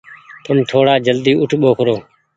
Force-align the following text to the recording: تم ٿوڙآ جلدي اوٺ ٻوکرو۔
تم 0.43 0.57
ٿوڙآ 0.69 0.93
جلدي 1.07 1.33
اوٺ 1.37 1.51
ٻوکرو۔ 1.61 1.95